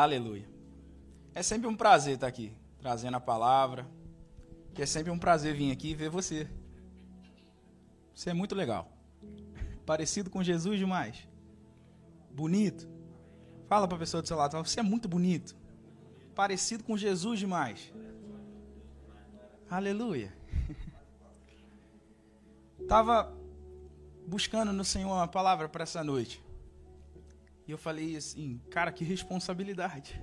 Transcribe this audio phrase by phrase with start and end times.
[0.00, 0.48] Aleluia.
[1.34, 3.84] É sempre um prazer estar aqui, trazendo a palavra.
[4.72, 6.48] Que é sempre um prazer vir aqui e ver você.
[8.14, 8.88] Você é muito legal.
[9.84, 11.26] Parecido com Jesus demais.
[12.30, 12.88] Bonito.
[13.66, 15.56] Fala para a pessoa do seu lado, você é muito bonito.
[16.32, 17.92] Parecido com Jesus demais.
[19.68, 20.32] Aleluia.
[22.86, 23.36] Tava
[24.28, 26.40] buscando no Senhor uma palavra para essa noite.
[27.68, 30.18] E eu falei assim, cara, que responsabilidade.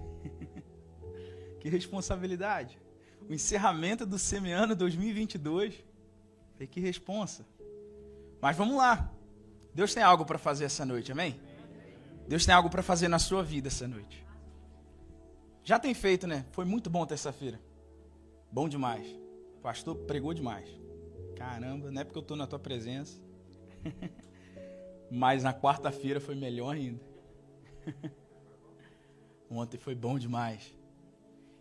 [1.61, 2.81] que responsabilidade.
[3.29, 5.75] O encerramento do Semeano 2022.
[6.53, 7.45] Falei, que responsa.
[8.41, 9.13] Mas vamos lá.
[9.75, 11.39] Deus tem algo para fazer essa noite, amém?
[12.27, 14.25] Deus tem algo para fazer na sua vida essa noite.
[15.63, 16.47] Já tem feito, né?
[16.51, 17.61] Foi muito bom terça-feira.
[18.51, 19.07] Bom demais.
[19.57, 20.67] O pastor pregou demais.
[21.35, 23.21] Caramba, não é porque eu estou na tua presença.
[25.11, 27.14] Mas na quarta-feira foi melhor ainda.
[29.49, 30.73] Ontem foi bom demais.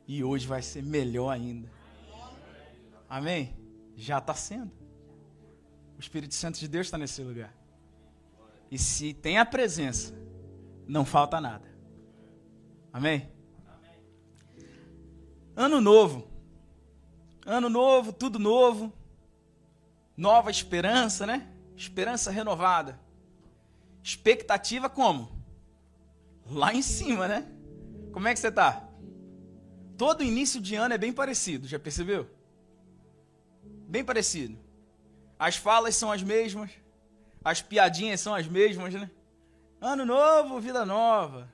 [0.07, 1.71] E hoje vai ser melhor ainda.
[3.09, 3.57] Amém?
[3.97, 4.73] Já está sendo.
[5.97, 7.55] O Espírito Santo de Deus está nesse lugar.
[8.71, 10.13] E se tem a presença,
[10.87, 11.69] não falta nada.
[12.93, 13.31] Amém?
[15.57, 16.29] Ano novo.
[17.47, 18.93] Ano novo, tudo novo.
[20.17, 21.49] Nova esperança, né?
[21.77, 22.99] Esperança renovada.
[24.03, 25.44] Expectativa como?
[26.51, 27.47] Lá em cima, né?
[28.13, 28.89] Como é que você está?
[29.97, 32.29] Todo início de ano é bem parecido, já percebeu?
[33.89, 34.59] Bem parecido.
[35.39, 36.71] As falas são as mesmas,
[37.45, 39.11] as piadinhas são as mesmas, né?
[39.81, 41.53] Ano novo, vida nova.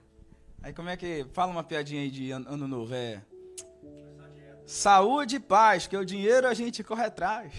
[0.62, 2.94] Aí como é que fala uma piadinha aí de ano novo?
[2.94, 3.22] É
[4.70, 7.52] saúde e paz, que o dinheiro a gente corre atrás.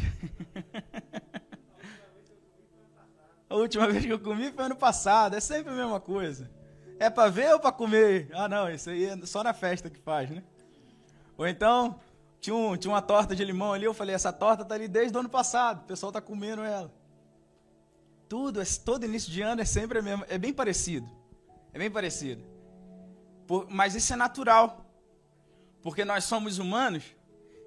[3.50, 6.50] a última vez que eu comi foi ano passado, é sempre a mesma coisa.
[7.02, 8.30] É para ver ou para comer?
[8.32, 10.44] Ah, não, isso aí é só na festa que faz, né?
[11.36, 12.00] Ou então,
[12.40, 15.18] tinha, um, tinha uma torta de limão ali, eu falei, essa torta tá ali desde
[15.18, 16.94] o ano passado, o pessoal tá comendo ela.
[18.30, 21.10] Tudo, todo início de ano é sempre a mesma, é bem parecido.
[21.74, 22.44] É bem parecido.
[23.48, 24.86] Por, mas isso é natural.
[25.82, 27.04] Porque nós somos humanos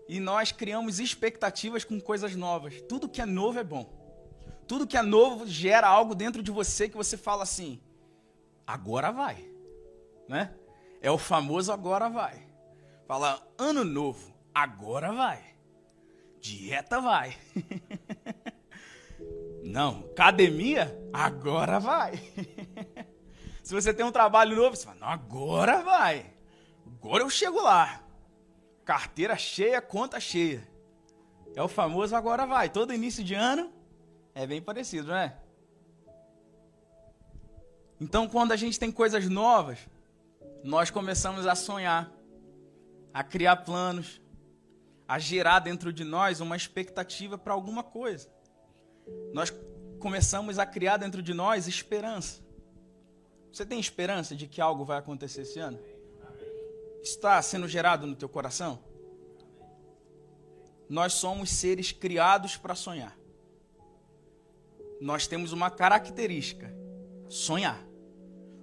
[0.09, 2.81] e nós criamos expectativas com coisas novas.
[2.89, 3.93] Tudo que é novo é bom.
[4.69, 7.81] Tudo que é novo gera algo dentro de você que você fala assim:
[8.67, 9.49] agora vai.
[10.29, 10.55] Né?
[11.01, 12.47] É o famoso agora vai.
[13.07, 15.43] Fala ano novo, agora vai.
[16.41, 17.37] Dieta vai.
[19.65, 22.13] Não, academia, agora vai.
[23.63, 26.35] Se você tem um trabalho novo, você fala, não, agora vai.
[26.87, 28.03] Agora eu chego lá.
[28.85, 30.69] Carteira cheia, conta cheia.
[31.57, 32.69] É o famoso agora vai.
[32.69, 33.73] Todo início de ano
[34.35, 35.39] é bem parecido, né?
[38.05, 39.79] Então, quando a gente tem coisas novas,
[40.63, 42.13] nós começamos a sonhar,
[43.15, 44.21] a criar planos,
[45.09, 48.29] a gerar dentro de nós uma expectativa para alguma coisa.
[49.33, 49.51] Nós
[49.99, 52.43] começamos a criar dentro de nós esperança.
[53.51, 55.79] Você tem esperança de que algo vai acontecer esse ano?
[57.03, 58.81] Está sendo gerado no teu coração?
[60.91, 63.17] Nós somos seres criados para sonhar.
[65.01, 66.71] Nós temos uma característica:
[67.31, 67.83] sonhar.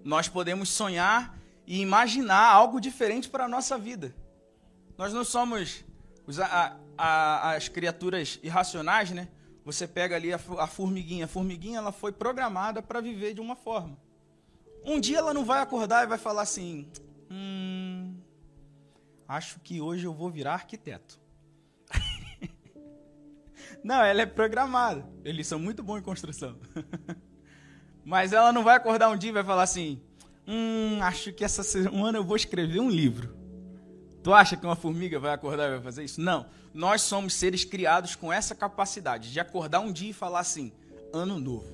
[0.04, 4.16] Nós podemos sonhar e imaginar algo diferente para a nossa vida.
[4.98, 5.84] Nós não somos
[6.28, 9.28] os, a, a, as criaturas irracionais, né?
[9.64, 11.26] Você pega ali a, a formiguinha.
[11.26, 13.98] A formiguinha ela foi programada para viver de uma forma.
[14.84, 16.88] Um dia ela não vai acordar e vai falar assim:
[17.30, 18.16] Hum,
[19.28, 21.20] acho que hoje eu vou virar arquiteto.
[23.84, 25.08] não, ela é programada.
[25.24, 26.60] Eles são muito bons em construção.
[28.12, 30.02] Mas ela não vai acordar um dia e vai falar assim:
[30.46, 33.34] Hum, acho que essa semana eu vou escrever um livro.
[34.22, 36.20] Tu acha que uma formiga vai acordar e vai fazer isso?
[36.20, 36.46] Não.
[36.74, 40.74] Nós somos seres criados com essa capacidade de acordar um dia e falar assim:
[41.14, 41.66] ano novo.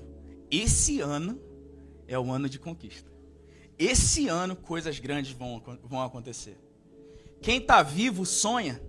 [0.52, 1.42] Esse ano
[2.08, 3.12] é o ano de conquista.
[3.76, 6.56] Esse ano coisas grandes vão, vão acontecer.
[7.42, 8.80] Quem está vivo sonha.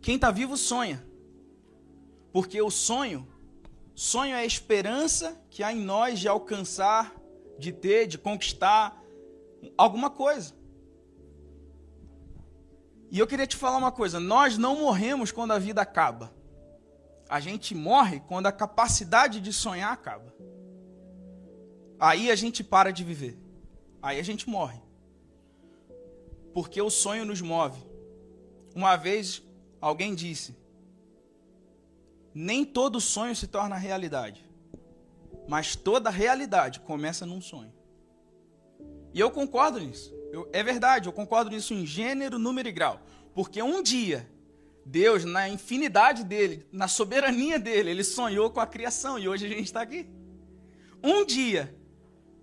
[0.00, 1.04] Quem está vivo sonha.
[2.32, 3.26] Porque o sonho,
[3.98, 7.12] sonho é a esperança que há em nós de alcançar,
[7.58, 9.02] de ter, de conquistar
[9.76, 10.54] alguma coisa.
[13.10, 16.32] E eu queria te falar uma coisa: nós não morremos quando a vida acaba.
[17.28, 20.32] A gente morre quando a capacidade de sonhar acaba.
[21.98, 23.36] Aí a gente para de viver.
[24.00, 24.80] Aí a gente morre.
[26.54, 27.82] Porque o sonho nos move.
[28.76, 29.42] Uma vez
[29.80, 30.56] alguém disse:
[32.40, 34.48] Nem todo sonho se torna realidade.
[35.48, 37.72] Mas toda realidade começa num sonho.
[39.12, 40.14] E eu concordo nisso.
[40.30, 43.00] Eu, é verdade, eu concordo nisso em gênero, número e grau.
[43.34, 44.30] Porque um dia,
[44.86, 49.48] Deus, na infinidade dele, na soberania dele, ele sonhou com a criação e hoje a
[49.48, 50.08] gente está aqui.
[51.02, 51.76] Um dia,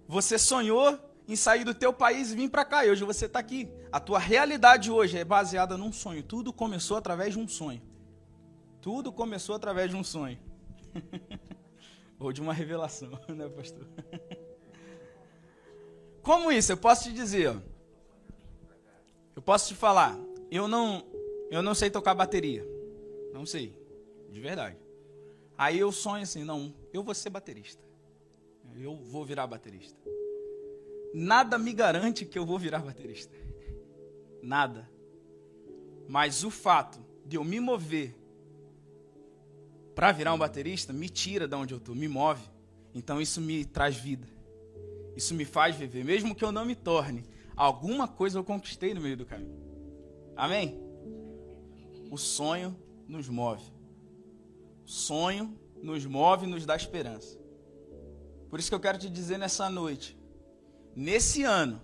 [0.09, 3.39] você sonhou em sair do teu país e vir para cá e hoje você está
[3.39, 3.69] aqui.
[3.93, 6.21] A tua realidade hoje é baseada num sonho.
[6.21, 7.81] Tudo começou através de um sonho.
[8.85, 10.37] Tudo começou através de um sonho.
[12.19, 13.83] Ou de uma revelação, né, pastor?
[16.21, 16.71] Como isso?
[16.71, 17.59] Eu posso te dizer.
[19.35, 20.15] Eu posso te falar.
[20.51, 21.03] Eu não,
[21.49, 22.63] eu não sei tocar bateria.
[23.33, 23.75] Não sei.
[24.29, 24.77] De verdade.
[25.57, 27.83] Aí eu sonho assim, não, eu vou ser baterista.
[28.75, 29.99] Eu vou virar baterista.
[31.11, 33.35] Nada me garante que eu vou virar baterista.
[34.43, 34.87] Nada.
[36.07, 38.23] Mas o fato de eu me mover
[39.95, 42.43] para virar um baterista me tira de onde eu estou, me move.
[42.93, 44.27] Então isso me traz vida.
[45.15, 47.25] Isso me faz viver, mesmo que eu não me torne.
[47.55, 49.57] Alguma coisa eu conquistei no meio do caminho.
[50.35, 50.77] Amém?
[52.11, 52.77] O sonho
[53.07, 53.63] nos move.
[54.85, 57.39] O sonho nos move e nos dá esperança.
[58.49, 60.17] Por isso que eu quero te dizer nessa noite,
[60.93, 61.81] nesse ano,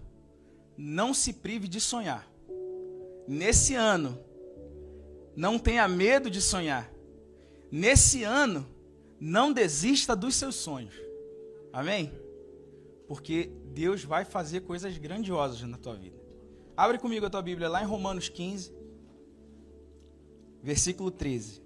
[0.78, 2.30] não se prive de sonhar.
[3.28, 4.20] Nesse ano,
[5.36, 6.91] não tenha medo de sonhar.
[7.72, 8.68] Nesse ano,
[9.18, 10.94] não desista dos seus sonhos.
[11.72, 12.12] Amém?
[13.08, 16.20] Porque Deus vai fazer coisas grandiosas na tua vida.
[16.76, 18.74] Abre comigo a tua Bíblia lá em Romanos 15,
[20.62, 21.62] versículo 13.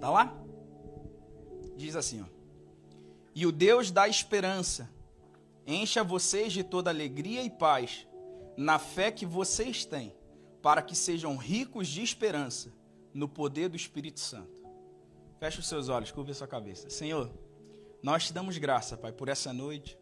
[0.00, 0.47] Tá lá?
[1.88, 2.26] Diz assim, ó.
[3.34, 4.90] E o Deus da esperança
[5.66, 8.06] encha vocês de toda alegria e paz
[8.58, 10.14] na fé que vocês têm,
[10.60, 12.70] para que sejam ricos de esperança
[13.14, 14.52] no poder do Espírito Santo.
[15.40, 16.90] Feche os seus olhos, curva a sua cabeça.
[16.90, 17.32] Senhor,
[18.02, 19.98] nós te damos graça, Pai, por essa noite.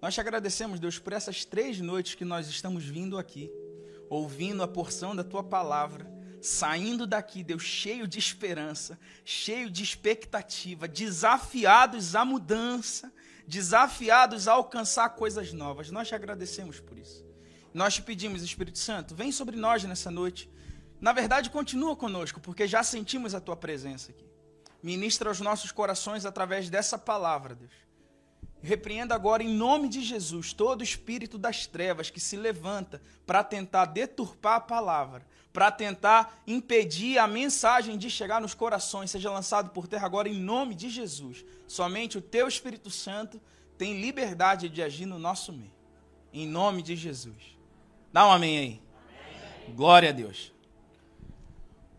[0.00, 3.48] Nós te agradecemos, Deus, por essas três noites que nós estamos vindo aqui,
[4.10, 6.04] ouvindo a porção da tua palavra
[6.42, 13.12] saindo daqui, Deus, cheio de esperança, cheio de expectativa, desafiados à mudança,
[13.46, 15.90] desafiados a alcançar coisas novas.
[15.90, 17.24] Nós te agradecemos por isso.
[17.72, 20.50] Nós te pedimos, Espírito Santo, vem sobre nós nessa noite.
[21.00, 24.26] Na verdade, continua conosco, porque já sentimos a tua presença aqui.
[24.82, 27.72] Ministra aos nossos corações através dessa palavra, Deus.
[28.62, 33.86] Repreenda agora, em nome de Jesus, todo espírito das trevas que se levanta para tentar
[33.86, 39.88] deturpar a palavra, para tentar impedir a mensagem de chegar nos corações, seja lançado por
[39.88, 41.44] terra agora em nome de Jesus.
[41.66, 43.40] Somente o teu Espírito Santo
[43.76, 45.72] tem liberdade de agir no nosso meio.
[46.32, 47.58] Em nome de Jesus.
[48.12, 48.82] Dá um amém aí.
[49.64, 49.74] Amém.
[49.74, 50.52] Glória a Deus.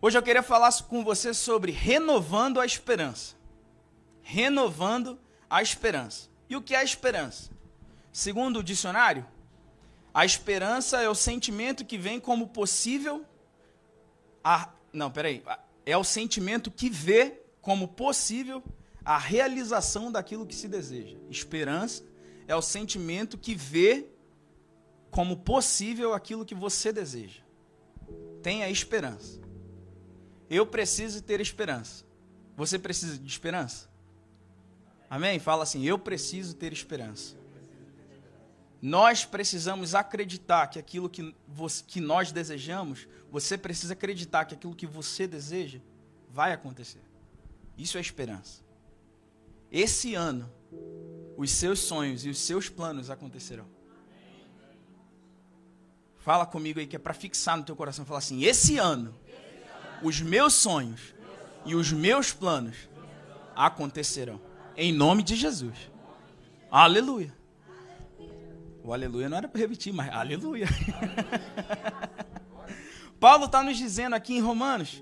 [0.01, 3.35] Hoje eu queria falar com você sobre renovando a esperança.
[4.21, 5.19] Renovando
[5.49, 6.32] a esperança.
[6.53, 7.49] E o que é esperança?
[8.11, 9.25] Segundo o dicionário,
[10.13, 13.25] a esperança é o sentimento que vem como possível
[14.43, 15.43] a, não, peraí.
[15.83, 18.63] É o sentimento que vê como possível
[19.03, 21.17] a realização daquilo que se deseja.
[21.27, 22.03] Esperança
[22.47, 24.05] é o sentimento que vê
[25.09, 27.41] como possível aquilo que você deseja.
[28.43, 29.41] Tenha esperança.
[30.47, 32.05] Eu preciso ter esperança.
[32.55, 33.91] Você precisa de esperança?
[35.13, 35.37] Amém?
[35.37, 37.35] Fala assim: eu preciso ter esperança.
[38.81, 44.73] Nós precisamos acreditar que aquilo que, você, que nós desejamos, você precisa acreditar que aquilo
[44.73, 45.77] que você deseja
[46.31, 47.03] vai acontecer.
[47.77, 48.63] Isso é esperança.
[49.71, 50.51] Esse ano,
[51.37, 53.67] os seus sonhos e os seus planos acontecerão.
[56.17, 58.03] Fala comigo aí que é para fixar no teu coração.
[58.03, 59.13] Fala assim: esse ano,
[60.01, 61.13] os meus sonhos
[61.67, 62.89] e os meus planos
[63.55, 64.41] acontecerão.
[64.75, 65.77] Em nome de Jesus.
[66.69, 67.33] Aleluia.
[68.83, 70.67] O aleluia não era para repetir, mas aleluia.
[73.19, 75.01] Paulo está nos dizendo aqui em Romanos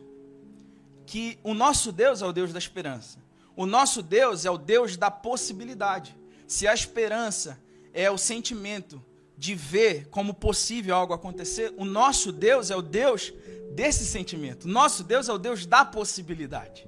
[1.06, 3.18] que o nosso Deus é o Deus da esperança.
[3.56, 6.16] O nosso Deus é o Deus da possibilidade.
[6.48, 7.60] Se a esperança
[7.94, 9.04] é o sentimento
[9.38, 13.34] de ver como possível algo acontecer, o nosso Deus é o Deus
[13.74, 14.68] desse sentimento.
[14.68, 16.88] Nosso Deus é o Deus da possibilidade.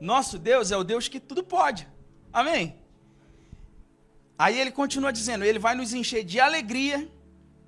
[0.00, 1.88] Nosso Deus é o Deus que tudo pode.
[2.36, 2.78] Amém?
[4.38, 7.10] Aí ele continua dizendo: ele vai nos encher de alegria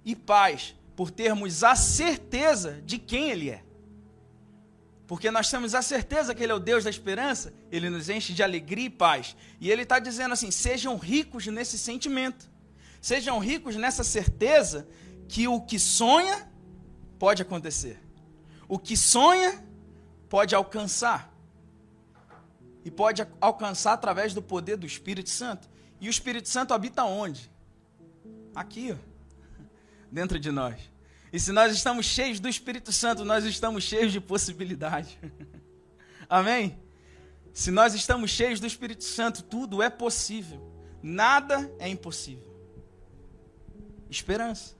[0.04, 3.64] e paz por termos a certeza de quem ele é.
[5.06, 8.34] Porque nós temos a certeza que ele é o Deus da esperança, ele nos enche
[8.34, 9.34] de alegria e paz.
[9.58, 12.46] E ele está dizendo assim: sejam ricos nesse sentimento,
[13.00, 14.86] sejam ricos nessa certeza
[15.30, 16.46] que o que sonha
[17.18, 17.98] pode acontecer.
[18.68, 19.64] O que sonha
[20.28, 21.37] pode alcançar.
[22.88, 25.68] E pode alcançar através do poder do Espírito Santo.
[26.00, 27.50] E o Espírito Santo habita onde?
[28.54, 28.96] Aqui, ó,
[30.10, 30.80] dentro de nós.
[31.30, 35.18] E se nós estamos cheios do Espírito Santo, nós estamos cheios de possibilidade.
[36.30, 36.80] Amém?
[37.52, 40.72] Se nós estamos cheios do Espírito Santo, tudo é possível.
[41.02, 42.48] Nada é impossível.
[44.08, 44.74] Esperança.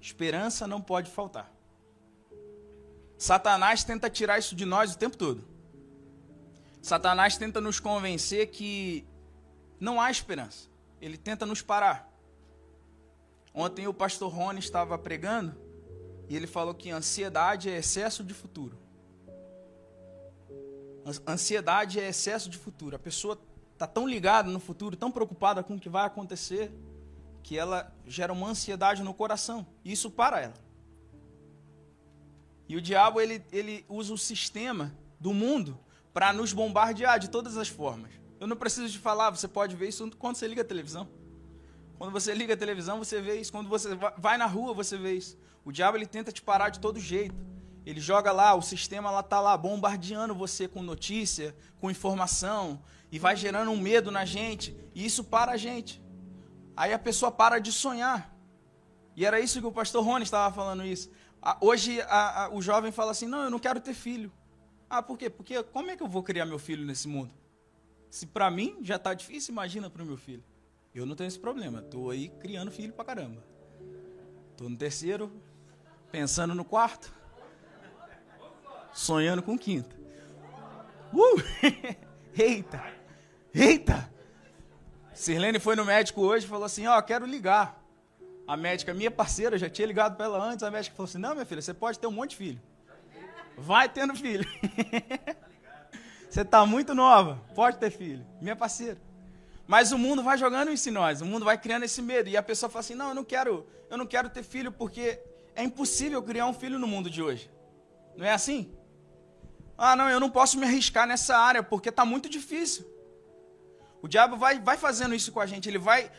[0.00, 1.54] Esperança não pode faltar.
[3.16, 5.55] Satanás tenta tirar isso de nós o tempo todo.
[6.86, 9.04] Satanás tenta nos convencer que
[9.80, 10.68] não há esperança.
[11.00, 12.08] Ele tenta nos parar.
[13.52, 15.56] Ontem o pastor Rony estava pregando
[16.28, 18.78] e ele falou que ansiedade é excesso de futuro.
[21.26, 22.94] Ansiedade é excesso de futuro.
[22.94, 23.36] A pessoa
[23.72, 26.70] está tão ligada no futuro, tão preocupada com o que vai acontecer,
[27.42, 29.66] que ela gera uma ansiedade no coração.
[29.84, 30.54] E isso para ela.
[32.68, 35.76] E o diabo ele, ele usa o sistema do mundo
[36.16, 38.10] para nos bombardear de todas as formas.
[38.40, 41.06] Eu não preciso de falar, você pode ver isso quando você liga a televisão.
[41.98, 43.52] Quando você liga a televisão, você vê isso.
[43.52, 45.36] Quando você vai na rua, você vê isso.
[45.62, 47.34] O diabo ele tenta te parar de todo jeito.
[47.84, 52.82] Ele joga lá, o sistema lá tá lá bombardeando você com notícia, com informação
[53.12, 56.02] e vai gerando um medo na gente, e isso para a gente.
[56.74, 58.34] Aí a pessoa para de sonhar.
[59.14, 61.10] E era isso que o pastor Rony estava falando isso.
[61.60, 64.32] Hoje a, a, o jovem fala assim: "Não, eu não quero ter filho".
[64.88, 65.28] Ah, por quê?
[65.28, 67.32] Porque como é que eu vou criar meu filho nesse mundo?
[68.08, 70.44] Se para mim já está difícil, imagina para o meu filho.
[70.94, 71.80] Eu não tenho esse problema.
[71.80, 73.42] Estou aí criando filho pra caramba.
[74.52, 75.30] Estou no terceiro,
[76.10, 77.12] pensando no quarto,
[78.94, 79.94] sonhando com o quinto.
[81.12, 81.42] Uh!
[82.38, 82.82] Eita!
[83.52, 84.10] Eita!
[85.12, 87.82] Sirlene foi no médico hoje e falou assim: Ó, oh, quero ligar.
[88.46, 90.62] A médica, minha parceira, já tinha ligado para ela antes.
[90.62, 92.60] A médica falou assim: Não, minha filha, você pode ter um monte de filho.
[93.56, 94.46] Vai tendo filho.
[96.28, 98.26] você está muito nova, pode ter filho.
[98.40, 98.98] Minha parceira.
[99.66, 102.28] Mas o mundo vai jogando isso em nós, o mundo vai criando esse medo.
[102.28, 105.20] E a pessoa fala assim: não, eu não quero, eu não quero ter filho porque
[105.54, 107.50] é impossível criar um filho no mundo de hoje.
[108.16, 108.72] Não é assim?
[109.76, 112.86] Ah, não, eu não posso me arriscar nessa área porque está muito difícil.
[114.00, 116.10] O diabo vai, vai fazendo isso com a gente, ele vai,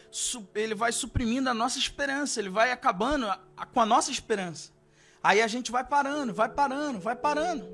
[0.56, 3.28] ele vai suprimindo a nossa esperança, ele vai acabando
[3.74, 4.72] com a nossa esperança.
[5.24, 7.66] Aí a gente vai parando, vai parando, vai parando.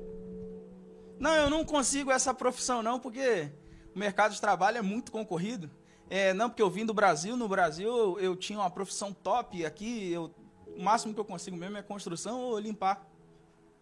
[1.18, 3.50] Não, eu não consigo essa profissão não, porque
[3.94, 5.70] o mercado de trabalho é muito concorrido.
[6.10, 10.12] É, não, porque eu vim do Brasil, no Brasil eu, tinha uma profissão top, aqui
[10.12, 10.34] eu,
[10.66, 13.06] o máximo que eu consigo mesmo é construção ou limpar.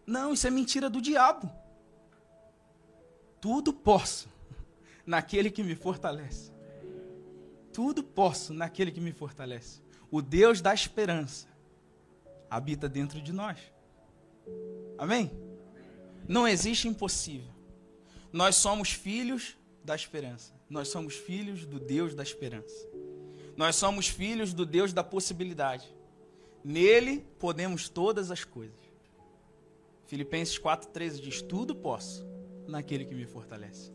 [0.05, 1.49] Não, isso é mentira do diabo.
[3.41, 4.29] Tudo posso
[5.05, 6.51] naquele que me fortalece.
[7.73, 9.81] Tudo posso naquele que me fortalece.
[10.11, 11.47] O Deus da esperança
[12.55, 13.57] habita dentro de nós.
[14.95, 15.31] Amém?
[16.27, 17.51] Não existe impossível.
[18.31, 20.53] Nós somos filhos da esperança.
[20.69, 22.87] Nós somos filhos do Deus da esperança.
[23.57, 25.91] Nós somos filhos do Deus da possibilidade.
[26.63, 28.79] Nele podemos todas as coisas.
[30.05, 32.23] Filipenses 4,13 diz: Tudo posso
[32.67, 33.91] naquele que me fortalece.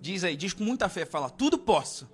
[0.00, 2.08] Diz aí, diz com muita fé, fala: Tudo posso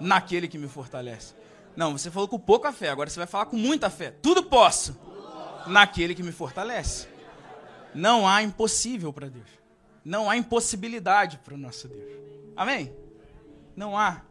[0.00, 1.34] naquele que me fortalece.
[1.76, 4.10] Não, você falou com pouca fé, agora você vai falar com muita fé.
[4.10, 5.03] Tudo posso
[5.66, 7.08] naquele que me fortalece.
[7.94, 9.48] Não há impossível para Deus.
[10.04, 12.10] Não há impossibilidade para o nosso Deus.
[12.56, 12.94] Amém?
[13.76, 14.22] Não há.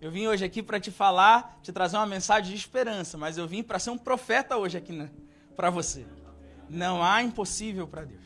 [0.00, 3.46] Eu vim hoje aqui para te falar, te trazer uma mensagem de esperança, mas eu
[3.46, 5.10] vim para ser um profeta hoje aqui né,
[5.56, 6.04] para você.
[6.68, 8.24] Não há impossível para Deus.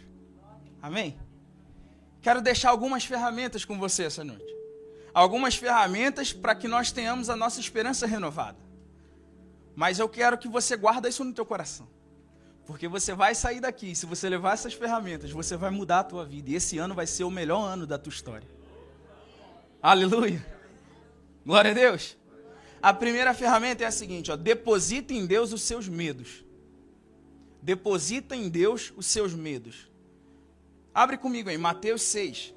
[0.81, 1.19] Amém?
[2.23, 4.55] Quero deixar algumas ferramentas com você essa noite.
[5.12, 8.59] Algumas ferramentas para que nós tenhamos a nossa esperança renovada.
[9.75, 11.88] Mas eu quero que você guarde isso no teu coração.
[12.66, 16.25] Porque você vai sair daqui, se você levar essas ferramentas, você vai mudar a tua
[16.25, 16.50] vida.
[16.50, 18.49] E esse ano vai ser o melhor ano da tua história.
[19.80, 20.44] Aleluia.
[21.44, 22.16] Glória a Deus.
[22.82, 26.44] A primeira ferramenta é a seguinte, ó, deposita em Deus os seus medos.
[27.62, 29.88] Deposita em Deus os seus medos.
[30.92, 32.52] Abre comigo aí, Mateus 6.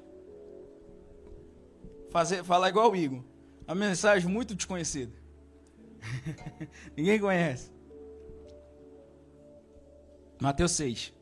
[2.10, 3.22] Fazer, falar igual o Igor.
[3.66, 5.12] A mensagem muito desconhecida.
[6.96, 7.70] Ninguém conhece.
[10.40, 11.20] Mateus 6.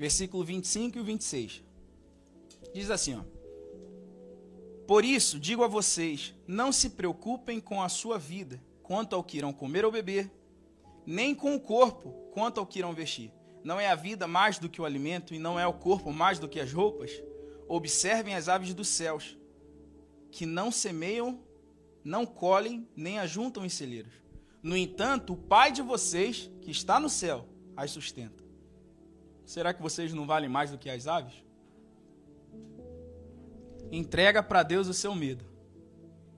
[0.00, 1.62] versículo 25 e 26.
[2.72, 3.22] Diz assim, ó:
[4.86, 9.36] Por isso digo a vocês, não se preocupem com a sua vida, quanto ao que
[9.36, 10.32] irão comer ou beber,
[11.04, 13.30] nem com o corpo, quanto ao que irão vestir.
[13.62, 16.38] Não é a vida mais do que o alimento, e não é o corpo mais
[16.38, 17.22] do que as roupas?
[17.68, 19.36] Observem as aves dos céus,
[20.30, 21.38] que não semeiam,
[22.02, 24.14] não colhem, nem ajuntam em celeiros.
[24.62, 28.44] No entanto, o Pai de vocês, que está no céu, as sustenta.
[29.44, 31.42] Será que vocês não valem mais do que as aves?
[33.90, 35.44] Entrega para Deus o seu medo.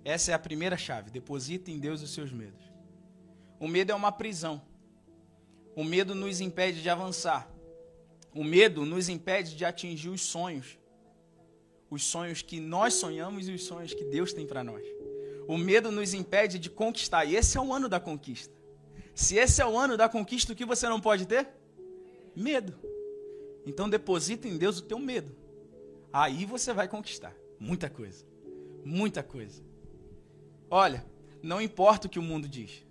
[0.04, 1.10] Essa é a primeira chave.
[1.10, 2.62] Deposita em Deus os seus medos.
[3.60, 4.62] O medo é uma prisão.
[5.76, 7.50] O medo nos impede de avançar.
[8.34, 10.78] O medo nos impede de atingir os sonhos.
[11.90, 14.84] Os sonhos que nós sonhamos e os sonhos que Deus tem para nós.
[15.46, 17.24] O medo nos impede de conquistar.
[17.24, 18.54] E esse é o ano da conquista.
[19.14, 21.48] Se esse é o ano da conquista, o que você não pode ter?
[22.34, 22.74] Medo.
[23.66, 25.36] Então deposita em Deus o teu medo.
[26.12, 28.24] Aí você vai conquistar muita coisa.
[28.84, 29.62] Muita coisa.
[30.68, 31.04] Olha,
[31.42, 32.84] não importa o que o mundo diz.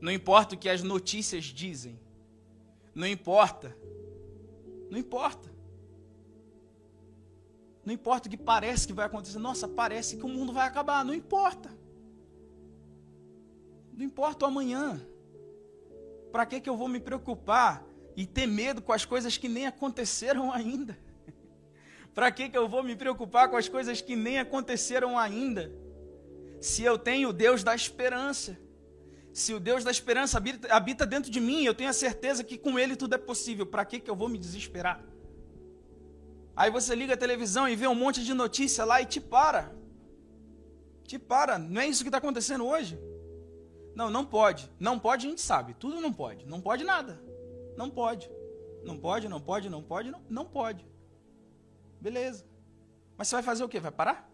[0.00, 1.98] Não importa o que as notícias dizem.
[2.94, 3.76] Não importa.
[4.90, 5.51] Não importa.
[7.84, 9.38] Não importa o que parece que vai acontecer.
[9.38, 11.04] Nossa, parece que o mundo vai acabar.
[11.04, 11.70] Não importa.
[13.92, 15.00] Não importa o amanhã.
[16.30, 17.84] Para que, que eu vou me preocupar
[18.16, 20.98] e ter medo com as coisas que nem aconteceram ainda?
[22.14, 25.72] Para que, que eu vou me preocupar com as coisas que nem aconteceram ainda?
[26.60, 28.58] Se eu tenho o Deus da esperança.
[29.32, 32.78] Se o Deus da esperança habita, dentro de mim, eu tenho a certeza que com
[32.78, 33.66] Ele tudo é possível.
[33.66, 35.02] Para que, que eu vou me desesperar?
[36.54, 39.74] Aí você liga a televisão e vê um monte de notícia lá e te para.
[41.04, 41.58] Te para.
[41.58, 42.98] Não é isso que está acontecendo hoje?
[43.94, 44.70] Não, não pode.
[44.78, 45.74] Não pode, a gente sabe.
[45.74, 46.46] Tudo não pode.
[46.46, 47.22] Não pode nada.
[47.76, 48.30] Não pode.
[48.84, 50.84] Não pode, não pode, não pode, não, não pode.
[52.00, 52.44] Beleza.
[53.16, 53.78] Mas você vai fazer o quê?
[53.78, 54.28] Vai parar?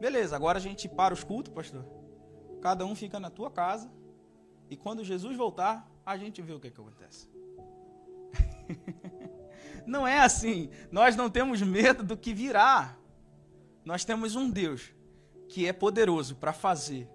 [0.00, 1.84] Beleza, agora a gente para os cultos, pastor.
[2.60, 3.90] Cada um fica na tua casa.
[4.70, 7.28] E quando Jesus voltar, a gente vê o que, que acontece.
[9.86, 10.70] não é assim.
[10.90, 12.96] Nós não temos medo do que virá.
[13.84, 14.92] Nós temos um Deus
[15.48, 17.08] que é poderoso para fazer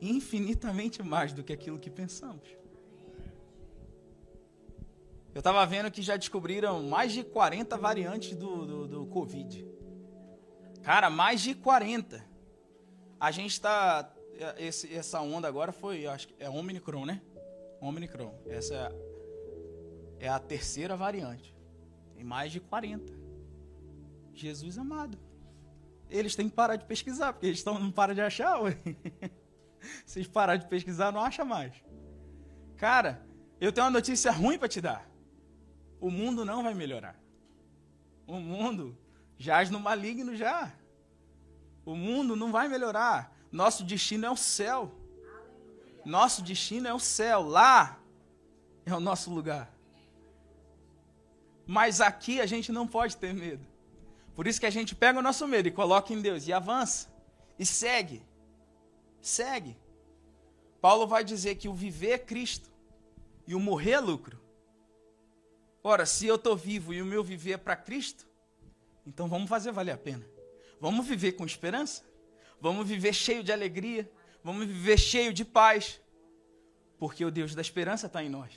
[0.00, 2.48] infinitamente mais do que aquilo que pensamos.
[5.34, 9.64] Eu estava vendo que já descobriram mais de 40 variantes do, do, do Covid.
[10.82, 12.24] Cara, mais de 40.
[13.18, 14.12] A gente está.
[14.90, 17.20] Essa onda agora foi, acho que é Omicron, né?
[17.80, 18.34] Omicron.
[18.46, 18.90] Essa
[20.20, 21.52] é, a terceira variante.
[22.14, 23.12] Tem mais de 40.
[24.32, 25.18] Jesus amado.
[26.08, 28.60] Eles têm que parar de pesquisar, porque eles tão, não param de achar.
[28.60, 28.78] Ué.
[30.06, 31.74] Se eles pararem de pesquisar, não acha mais.
[32.76, 33.26] Cara,
[33.60, 35.10] eu tenho uma notícia ruim para te dar
[36.00, 37.14] o mundo não vai melhorar.
[38.26, 38.96] O mundo
[39.36, 40.72] jaz no maligno já.
[41.84, 43.36] O mundo não vai melhorar.
[43.52, 44.94] Nosso destino é o céu.
[46.04, 47.42] Nosso destino é o céu.
[47.42, 48.00] Lá
[48.86, 49.70] é o nosso lugar.
[51.70, 53.64] Mas aqui a gente não pode ter medo.
[54.34, 57.08] Por isso que a gente pega o nosso medo e coloca em Deus e avança.
[57.56, 58.24] E segue.
[59.22, 59.76] Segue.
[60.80, 62.68] Paulo vai dizer que o viver é Cristo
[63.46, 64.36] e o morrer é lucro.
[65.80, 68.26] Ora, se eu estou vivo e o meu viver é para Cristo,
[69.06, 70.26] então vamos fazer valer a pena.
[70.80, 72.02] Vamos viver com esperança.
[72.60, 74.10] Vamos viver cheio de alegria.
[74.42, 76.00] Vamos viver cheio de paz.
[76.98, 78.52] Porque o Deus da esperança está em nós.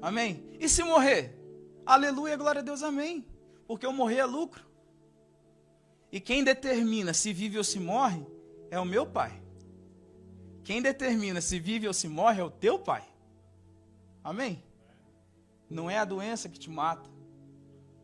[0.00, 0.44] Amém?
[0.58, 1.41] E se morrer?
[1.84, 3.26] Aleluia, glória a Deus, amém.
[3.66, 4.64] Porque o morrer é lucro.
[6.10, 8.24] E quem determina se vive ou se morre
[8.70, 9.42] é o meu pai.
[10.62, 13.04] Quem determina se vive ou se morre é o teu pai.
[14.22, 14.62] Amém?
[15.68, 17.10] Não é a doença que te mata.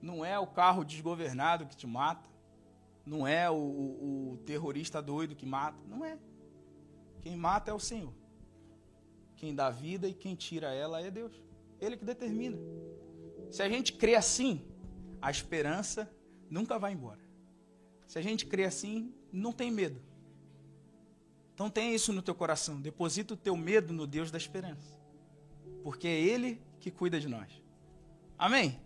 [0.01, 2.29] Não é o carro desgovernado que te mata.
[3.05, 5.79] Não é o, o, o terrorista doido que mata.
[5.87, 6.19] Não é.
[7.21, 8.13] Quem mata é o Senhor.
[9.37, 11.33] Quem dá vida e quem tira ela é Deus.
[11.81, 12.59] Ele que determina.
[13.51, 14.63] Se a gente crê assim,
[15.21, 16.11] a esperança
[16.51, 17.21] nunca vai embora.
[18.07, 20.01] Se a gente crê assim, não tem medo.
[21.55, 22.81] Então tenha isso no teu coração.
[22.81, 24.99] Deposita o teu medo no Deus da esperança.
[25.83, 27.51] Porque é Ele que cuida de nós.
[28.39, 28.81] Amém?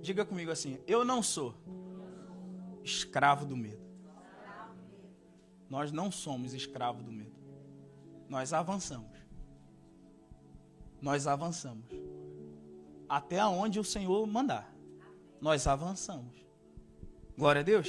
[0.00, 1.54] Diga comigo assim: eu não sou
[2.82, 3.82] escravo do medo.
[5.68, 7.36] Nós não somos escravo do medo.
[8.28, 9.10] Nós avançamos.
[11.00, 11.86] Nós avançamos.
[13.12, 14.74] Até onde o Senhor mandar.
[15.38, 16.34] Nós avançamos.
[17.36, 17.86] Glória a Deus.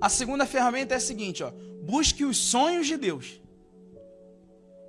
[0.00, 1.52] A segunda ferramenta é a seguinte, ó.
[1.84, 3.40] Busque os sonhos de Deus.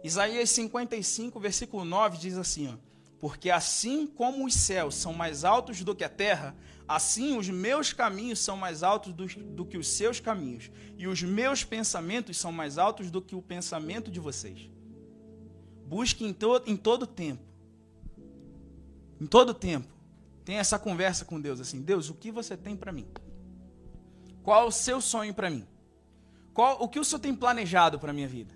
[0.04, 2.78] Isaías 55, versículo 9 diz assim, ó:
[3.20, 6.56] Porque assim como os céus são mais altos do que a terra,
[6.88, 11.22] assim os meus caminhos são mais altos do, do que os seus caminhos, e os
[11.22, 14.68] meus pensamentos são mais altos do que o pensamento de vocês.
[15.86, 17.55] Busque em, to, em todo tempo.
[19.20, 19.94] Em todo tempo.
[20.44, 23.08] Tenha essa conversa com Deus assim: Deus, o que você tem para mim?
[24.44, 25.68] Qual o seu sonho para mim?
[26.54, 28.54] Qual, o que o Senhor tem planejado para minha vida?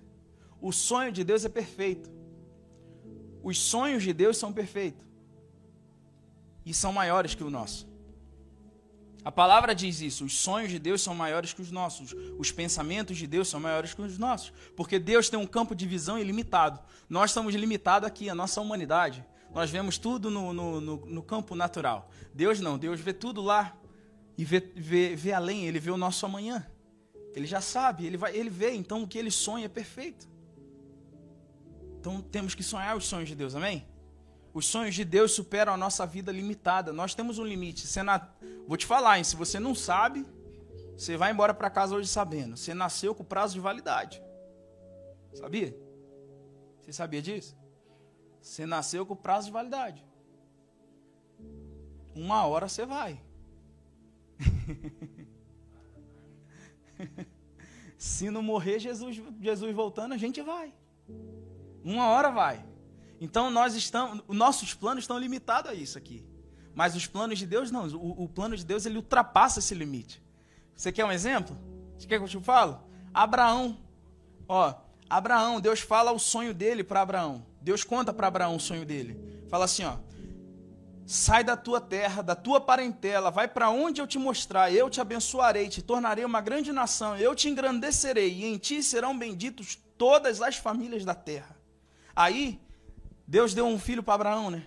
[0.62, 2.10] o sonho de Deus é perfeito.
[3.42, 5.08] Os sonhos de Deus são perfeitos.
[6.66, 7.88] E são maiores que o nosso.
[9.24, 13.18] A palavra diz isso: os sonhos de Deus são maiores que os nossos, os pensamentos
[13.18, 16.80] de Deus são maiores que os nossos, porque Deus tem um campo de visão ilimitado.
[17.10, 19.26] Nós estamos limitados aqui, a nossa humanidade.
[19.54, 22.10] Nós vemos tudo no, no, no, no campo natural.
[22.34, 23.76] Deus não, Deus vê tudo lá
[24.38, 26.66] e vê, vê, vê além, ele vê o nosso amanhã.
[27.36, 30.28] Ele já sabe, ele, vai, ele vê, então o que ele sonha é perfeito.
[32.00, 33.86] Então temos que sonhar os sonhos de Deus, amém?
[34.54, 36.92] Os sonhos de Deus superam a nossa vida limitada.
[36.92, 37.86] Nós temos um limite.
[38.02, 38.30] Na...
[38.68, 39.24] Vou te falar, hein?
[39.24, 40.26] se você não sabe,
[40.98, 42.58] você vai embora para casa hoje sabendo.
[42.58, 44.22] Você nasceu com prazo de validade.
[45.34, 45.76] Sabia?
[46.82, 47.59] Você sabia disso?
[48.42, 50.06] Você nasceu com prazo de validade.
[52.16, 53.22] Uma hora você vai.
[57.98, 60.74] Se não morrer Jesus, Jesus voltando, a gente vai.
[61.84, 62.66] Uma hora vai.
[63.20, 66.26] Então nós estamos, nossos planos estão limitados a isso aqui.
[66.74, 67.88] Mas os planos de Deus não.
[67.88, 70.24] O, o, plano de Deus ele ultrapassa esse limite.
[70.76, 71.58] Você quer um exemplo?
[71.98, 72.82] Você quer que eu te falo?
[73.14, 73.78] Abraão.
[74.48, 74.74] Ó,
[75.10, 77.46] Abraão, Deus fala o sonho dele para Abraão.
[77.62, 79.20] Deus conta para Abraão o sonho dele.
[79.50, 79.98] Fala assim, ó:
[81.06, 85.02] Sai da tua terra, da tua parentela, vai para onde eu te mostrar, eu te
[85.02, 90.42] abençoarei, te tornarei uma grande nação, eu te engrandecerei, e em ti serão benditos todas
[90.42, 91.58] as famílias da terra.
[92.16, 92.60] Aí,
[93.28, 94.66] Deus deu um filho para Abraão, né?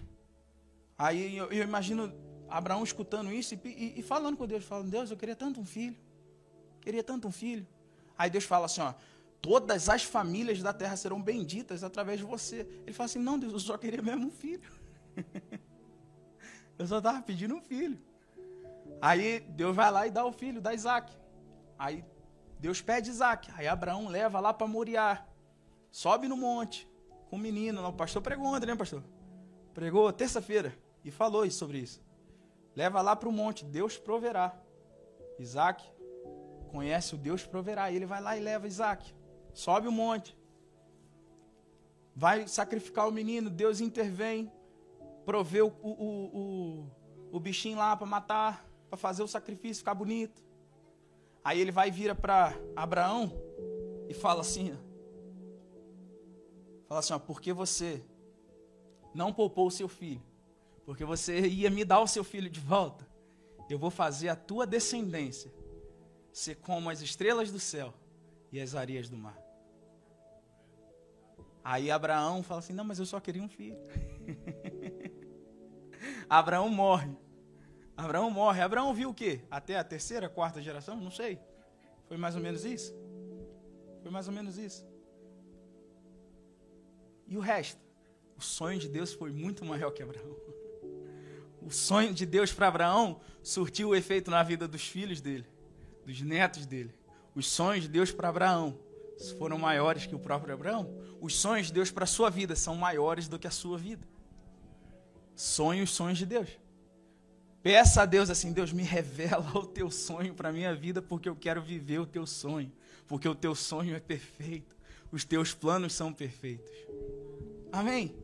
[0.98, 2.12] Aí eu, eu, imagino
[2.48, 5.64] Abraão escutando isso e, e, e, falando com Deus, falando, Deus, eu queria tanto um
[5.64, 5.96] filho,
[6.80, 7.66] queria tanto um filho.
[8.16, 8.94] Aí Deus fala assim, ó,
[9.42, 12.60] todas as famílias da terra serão benditas através de você.
[12.86, 14.70] Ele fala assim, não, Deus, eu só queria mesmo um filho.
[16.78, 18.00] Eu só estava pedindo um filho.
[19.00, 21.12] Aí Deus vai lá e dá o filho, dá Isaac.
[21.78, 22.04] Aí
[22.58, 23.52] Deus pede Isaac.
[23.54, 25.24] Aí Abraão leva lá para Moriá.
[25.92, 26.88] Sobe no monte
[27.28, 27.86] com o menino.
[27.86, 29.04] O pastor pregou ontem, né, pastor?
[29.74, 32.02] Pregou terça-feira e falou sobre isso.
[32.74, 34.56] Leva lá para o monte, Deus proverá.
[35.38, 35.84] Isaac
[36.70, 37.92] conhece o Deus proverá.
[37.92, 39.14] Ele vai lá e leva Isaac.
[39.52, 40.36] Sobe o monte.
[42.14, 44.52] Vai sacrificar o menino, Deus intervém
[45.24, 46.90] prover o, o, o,
[47.32, 50.42] o bichinho lá para matar, para fazer o sacrifício ficar bonito.
[51.44, 53.32] Aí ele vai e vira para Abraão
[54.08, 54.76] e fala assim:
[56.86, 58.04] Fala assim, ó, porque você
[59.14, 60.22] não poupou o seu filho,
[60.84, 63.08] porque você ia me dar o seu filho de volta,
[63.70, 65.50] eu vou fazer a tua descendência
[66.32, 67.94] ser como as estrelas do céu
[68.50, 69.41] e as areias do mar.
[71.64, 73.78] Aí Abraão fala assim: Não, mas eu só queria um filho.
[76.28, 77.16] Abraão morre.
[77.96, 78.60] Abraão morre.
[78.60, 79.40] Abraão viu o quê?
[79.50, 80.96] Até a terceira, quarta geração?
[80.96, 81.38] Não sei.
[82.06, 82.94] Foi mais ou menos isso?
[84.02, 84.86] Foi mais ou menos isso.
[87.28, 87.80] E o resto?
[88.36, 90.36] O sonho de Deus foi muito maior que Abraão.
[91.62, 95.46] O sonho de Deus para Abraão surtiu o efeito na vida dos filhos dele,
[96.04, 96.92] dos netos dele.
[97.34, 98.78] Os sonhos de Deus para Abraão
[99.38, 100.92] foram maiores que o próprio Abraão.
[101.20, 104.06] Os sonhos de Deus para a sua vida são maiores do que a sua vida.
[105.34, 106.48] Sonhe os sonhos de Deus.
[107.62, 111.28] Peça a Deus assim: Deus, me revela o teu sonho para a minha vida, porque
[111.28, 112.72] eu quero viver o teu sonho.
[113.06, 114.76] Porque o teu sonho é perfeito.
[115.10, 116.72] Os teus planos são perfeitos.
[117.70, 118.16] Amém?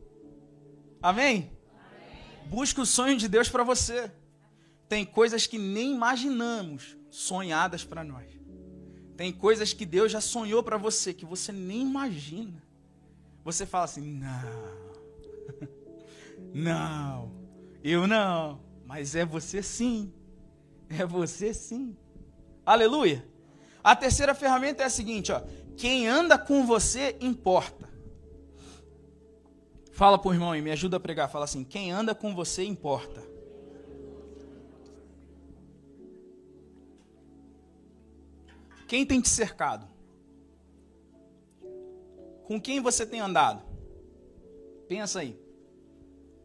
[1.01, 1.51] Amém?
[1.71, 2.47] Amém.
[2.47, 4.11] Busque o sonho de Deus para você.
[4.87, 8.38] Tem coisas que nem imaginamos sonhadas para nós.
[9.19, 12.63] Tem coisas que Deus já sonhou para você que você nem imagina.
[13.43, 14.79] Você fala assim: não.
[16.55, 17.31] Não,
[17.83, 18.61] eu não.
[18.85, 20.13] Mas é você sim.
[20.87, 21.97] É você sim.
[22.65, 23.27] Aleluia.
[23.83, 25.41] A terceira ferramenta é a seguinte, ó.
[25.75, 27.89] Quem anda com você importa.
[29.91, 31.29] Fala pro irmão e me ajuda a pregar.
[31.29, 33.28] Fala assim: quem anda com você importa.
[38.89, 39.87] Quem tem te cercado?
[42.45, 43.63] Com quem você tem andado?
[44.87, 45.39] Pensa aí.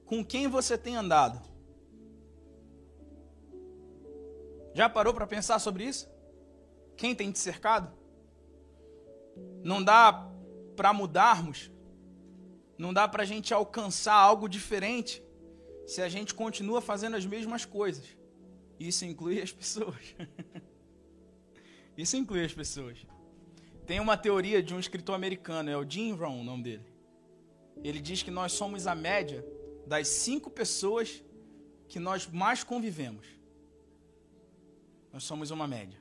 [0.05, 1.41] Com quem você tem andado?
[4.75, 6.07] Já parou para pensar sobre isso?
[6.99, 7.91] Quem tem te cercado?
[9.63, 10.31] Não dá
[10.77, 11.73] para mudarmos,
[12.77, 15.25] não dá para a gente alcançar algo diferente
[15.87, 18.05] se a gente continua fazendo as mesmas coisas.
[18.79, 20.15] Isso inclui as pessoas.
[21.97, 22.99] Isso inclui as pessoas.
[23.87, 26.87] Tem uma teoria de um escritor americano, é o Jim Rohn, o nome dele.
[27.83, 29.45] Ele diz que nós somos a média
[29.87, 31.23] das cinco pessoas
[31.89, 33.27] que nós mais convivemos.
[35.13, 36.01] Nós somos uma média.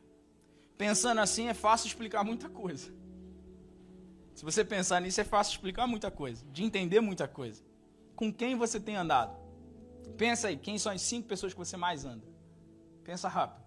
[0.78, 2.92] Pensando assim é fácil explicar muita coisa.
[4.34, 7.62] Se você pensar nisso, é fácil explicar muita coisa, de entender muita coisa.
[8.16, 9.38] Com quem você tem andado?
[10.18, 12.26] Pensa aí, quem são as cinco pessoas que você mais anda?
[13.04, 13.63] Pensa rápido.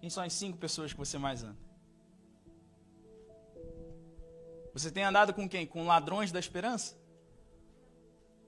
[0.00, 1.58] Quem são as cinco pessoas que você mais anda?
[4.72, 5.66] Você tem andado com quem?
[5.66, 6.96] Com ladrões da esperança?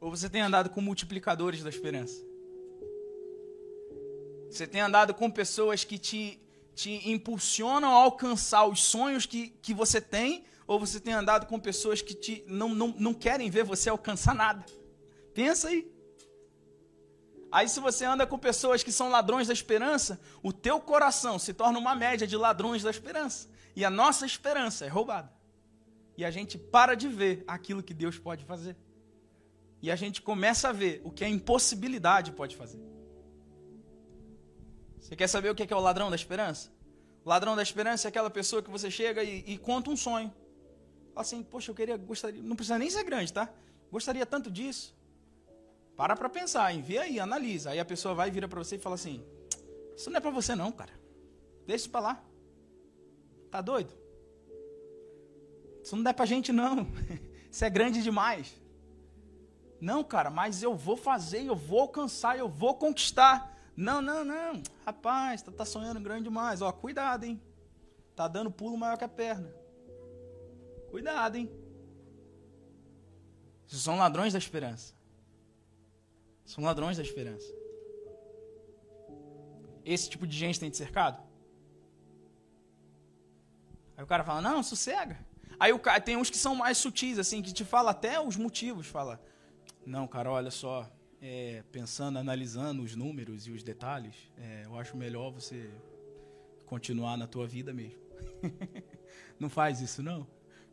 [0.01, 2.25] Ou você tem andado com multiplicadores da esperança?
[4.51, 6.41] Você tem andado com pessoas que te,
[6.75, 10.45] te impulsionam a alcançar os sonhos que, que você tem?
[10.67, 14.35] Ou você tem andado com pessoas que te, não, não, não querem ver você alcançar
[14.35, 14.65] nada?
[15.35, 15.92] Pensa aí.
[17.53, 21.53] Aí se você anda com pessoas que são ladrões da esperança, o teu coração se
[21.53, 23.47] torna uma média de ladrões da esperança.
[23.77, 25.31] E a nossa esperança é roubada.
[26.17, 28.75] E a gente para de ver aquilo que Deus pode fazer.
[29.83, 32.81] E a gente começa a ver o que a impossibilidade pode fazer.
[34.99, 36.73] Você quer saber o que é o ladrão da esperança?
[37.23, 40.33] O ladrão da esperança é aquela pessoa que você chega e, e conta um sonho.
[41.13, 43.53] Fala assim, poxa, eu queria, gostaria, não precisa nem ser grande, tá?
[43.91, 44.97] Gostaria tanto disso.
[45.97, 47.71] Para para pensar, envia aí, analisa.
[47.71, 49.25] Aí a pessoa vai e vira para você e fala assim:
[49.97, 50.93] Isso não é para você, não, cara.
[51.67, 52.25] Deixa isso para lá.
[53.51, 53.95] Tá doido?
[55.83, 56.87] Isso não é para gente, não.
[57.51, 58.59] Isso é grande demais.
[59.79, 63.59] Não, cara, mas eu vou fazer, eu vou alcançar, eu vou conquistar.
[63.77, 64.63] Não, não, não.
[64.87, 66.63] Rapaz, tá, tá sonhando grande demais.
[66.63, 67.43] Ó, cuidado, hein?
[68.15, 69.53] Tá dando pulo maior que a perna.
[70.91, 71.51] Cuidado, hein?
[73.67, 74.95] São ladrões da esperança.
[76.53, 77.51] São ladrões da esperança.
[79.87, 81.23] Esse tipo de gente tem te cercado?
[83.97, 85.19] Aí o cara fala, não, sossega.
[85.59, 88.37] Aí o cara, tem uns que são mais sutis, assim, que te fala até os
[88.37, 88.87] motivos.
[88.87, 89.19] Fala,
[89.87, 94.95] não, cara, olha só, é, pensando, analisando os números e os detalhes, é, eu acho
[94.95, 95.71] melhor você
[96.67, 97.99] continuar na tua vida mesmo.
[99.41, 100.27] não faz isso, não.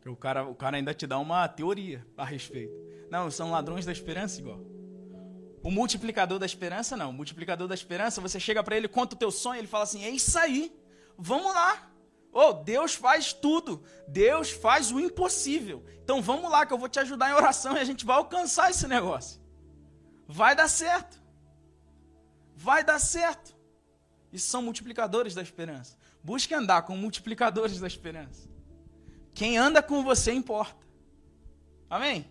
[0.04, 2.74] O cara, o cara ainda te dá uma teoria a respeito.
[3.10, 4.60] Não, são ladrões da esperança igual.
[5.62, 7.10] O multiplicador da esperança, não.
[7.10, 10.04] O multiplicador da esperança, você chega para ele, conta o teu sonho, ele fala assim:
[10.04, 10.74] é isso aí,
[11.18, 11.90] vamos lá.
[12.32, 13.82] Oh, Deus faz tudo.
[14.06, 15.84] Deus faz o impossível.
[16.02, 18.70] Então vamos lá que eu vou te ajudar em oração e a gente vai alcançar
[18.70, 19.40] esse negócio.
[20.28, 21.20] Vai dar certo.
[22.54, 23.56] Vai dar certo.
[24.32, 25.98] Isso são multiplicadores da esperança.
[26.22, 28.48] Busque andar com multiplicadores da esperança.
[29.34, 30.86] Quem anda com você importa.
[31.88, 32.30] Amém?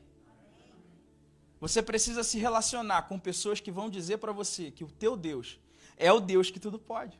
[1.59, 5.59] Você precisa se relacionar com pessoas que vão dizer para você que o teu Deus
[5.97, 7.19] é o Deus que tudo pode,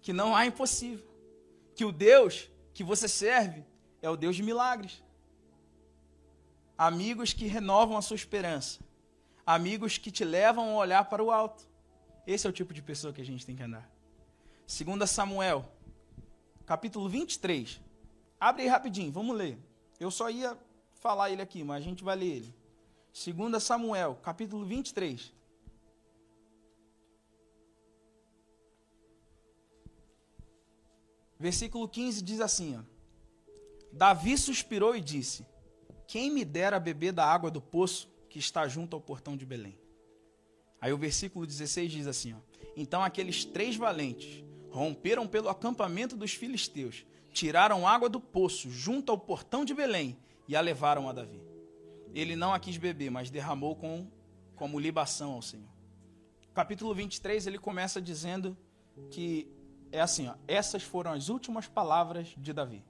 [0.00, 1.06] que não há impossível,
[1.74, 3.64] que o Deus que você serve
[4.00, 5.02] é o Deus de milagres.
[6.76, 8.80] Amigos que renovam a sua esperança,
[9.44, 11.68] amigos que te levam a olhar para o alto.
[12.26, 13.90] Esse é o tipo de pessoa que a gente tem que andar.
[14.66, 15.70] 2 Samuel,
[16.64, 17.80] capítulo 23.
[18.38, 19.58] Abre aí rapidinho, vamos ler.
[19.98, 20.56] Eu só ia
[20.94, 22.57] falar ele aqui, mas a gente vai ler ele.
[23.12, 25.32] 2 Samuel, capítulo 23.
[31.38, 32.82] Versículo 15 diz assim: ó,
[33.92, 35.46] Davi suspirou e disse:
[36.06, 39.78] Quem me dera beber da água do poço que está junto ao portão de Belém?
[40.80, 42.38] Aí o versículo 16 diz assim: ó,
[42.76, 49.18] Então aqueles três valentes romperam pelo acampamento dos filisteus, tiraram água do poço junto ao
[49.18, 51.47] portão de Belém e a levaram a Davi
[52.14, 54.10] ele não a quis beber, mas derramou com,
[54.56, 55.68] como libação ao Senhor.
[56.54, 58.56] Capítulo 23, ele começa dizendo
[59.10, 59.48] que
[59.92, 62.84] é assim, ó, essas foram as últimas palavras de Davi.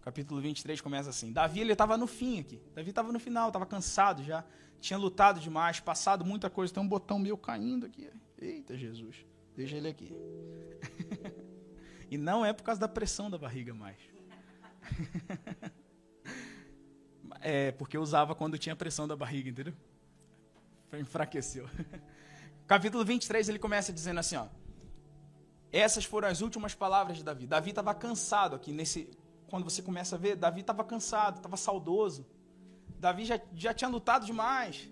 [0.00, 2.62] Capítulo 23 começa assim: Davi ele estava no fim aqui.
[2.74, 4.44] Davi estava no final, estava cansado já,
[4.80, 6.72] tinha lutado demais, passado muita coisa.
[6.72, 8.08] Tem um botão meu caindo aqui.
[8.38, 10.14] Eita Jesus, deixa ele aqui.
[12.10, 13.98] e não é por causa da pressão da barriga mais.
[17.40, 19.74] É, porque usava quando tinha pressão da barriga, entendeu?
[20.92, 21.68] Enfraqueceu.
[22.66, 24.46] Capítulo 23, ele começa dizendo assim, ó.
[25.72, 27.46] Essas foram as últimas palavras de Davi.
[27.46, 29.08] Davi estava cansado aqui nesse
[29.50, 32.24] quando você começa a ver, Davi estava cansado, estava saudoso.
[32.98, 34.88] Davi já, já tinha lutado demais.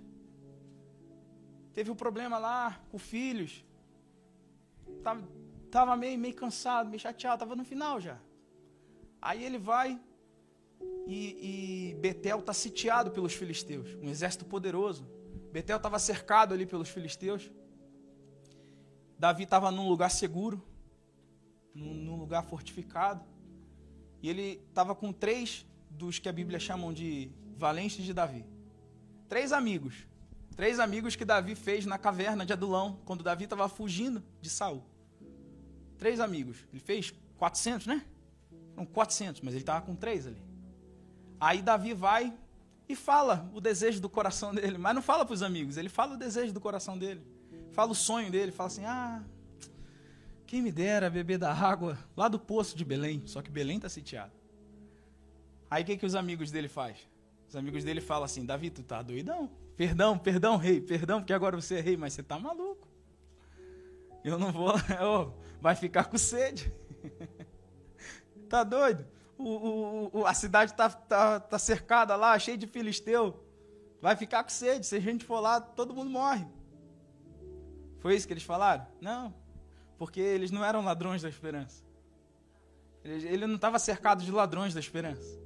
[1.72, 3.64] Teve um problema lá com filhos.
[5.02, 5.22] Tava,
[5.70, 8.18] tava meio, meio cansado, meio chateado, estava no final já.
[9.22, 10.00] Aí ele vai,
[11.10, 15.08] e, e Betel está sitiado pelos filisteus, um exército poderoso.
[15.50, 17.50] Betel estava cercado ali pelos filisteus.
[19.18, 20.62] Davi estava num lugar seguro,
[21.74, 23.24] num, num lugar fortificado.
[24.22, 28.44] E ele estava com três dos que a Bíblia chamam de valentes de Davi.
[29.30, 30.06] Três amigos.
[30.54, 34.84] Três amigos que Davi fez na caverna de Adulão, quando Davi estava fugindo de Saul.
[35.96, 36.66] Três amigos.
[36.70, 38.04] Ele fez 400, né?
[38.76, 40.47] Não, 400, mas ele estava com três ali.
[41.40, 42.32] Aí Davi vai
[42.88, 46.14] e fala o desejo do coração dele, mas não fala para os amigos, ele fala
[46.14, 47.22] o desejo do coração dele,
[47.72, 49.22] fala o sonho dele, fala assim: ah,
[50.46, 53.88] quem me dera beber da água lá do poço de Belém, só que Belém está
[53.88, 54.32] sitiado.
[55.70, 56.96] Aí o que, que os amigos dele faz?
[57.46, 59.50] Os amigos dele falam assim: Davi, tu tá doidão?
[59.76, 62.88] Perdão, perdão, rei, perdão, porque agora você é rei, mas você tá maluco.
[64.24, 64.72] Eu não vou,
[65.60, 66.72] vai ficar com sede.
[68.48, 69.06] tá doido?
[69.38, 73.44] O, o, a cidade está tá, tá cercada lá, cheia de filisteu.
[74.00, 74.86] Vai ficar com sede.
[74.86, 76.46] Se a gente for lá, todo mundo morre.
[78.00, 78.86] Foi isso que eles falaram?
[79.00, 79.34] Não.
[79.96, 81.84] Porque eles não eram ladrões da esperança.
[83.04, 85.38] Ele, ele não estava cercado de ladrões da esperança.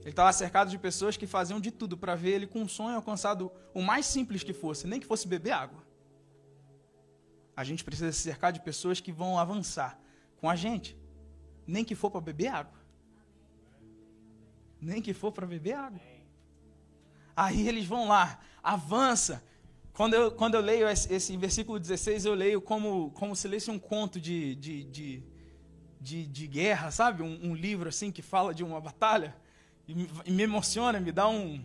[0.00, 2.94] Ele estava cercado de pessoas que faziam de tudo para ver ele com um sonho
[2.94, 5.82] alcançado o mais simples que fosse, nem que fosse beber água.
[7.56, 9.98] A gente precisa se cercar de pessoas que vão avançar
[10.36, 10.96] com a gente
[11.66, 12.78] nem que for para beber água.
[14.80, 16.00] Nem que for para beber água.
[17.34, 19.42] Aí eles vão lá, avança.
[19.92, 23.70] Quando eu, quando eu leio esse, esse versículo 16, eu leio como, como se lesse
[23.70, 25.22] um conto de, de, de,
[26.00, 27.22] de, de guerra, sabe?
[27.22, 29.34] Um, um, livro assim que fala de uma batalha.
[29.88, 29.94] E
[30.30, 31.64] me, emociona, me dá um,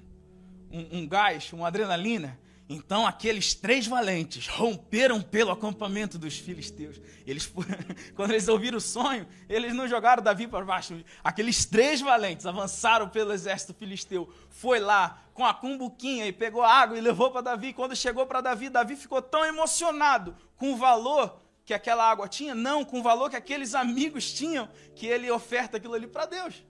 [0.71, 2.39] um, um gás, uma adrenalina.
[2.73, 7.01] Então aqueles três valentes romperam pelo acampamento dos filisteus.
[7.27, 7.51] Eles,
[8.15, 11.03] quando eles ouviram o sonho, eles não jogaram Davi para baixo.
[11.21, 14.33] Aqueles três valentes avançaram pelo exército filisteu.
[14.49, 17.73] Foi lá com a cumbuquinha e pegou água e levou para Davi.
[17.73, 22.55] Quando chegou para Davi, Davi ficou tão emocionado com o valor que aquela água tinha,
[22.55, 26.65] não, com o valor que aqueles amigos tinham, que ele oferta aquilo ali para Deus.